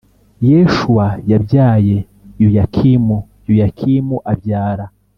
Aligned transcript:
Yeshuwa 0.49 1.05
yabyaye 1.31 1.95
Yoyakimu 2.41 3.17
Yoyakimu 3.47 4.17
abyara 4.33 4.85